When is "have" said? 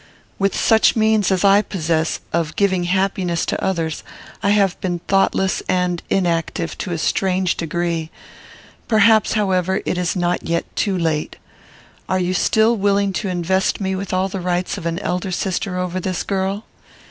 4.49-4.81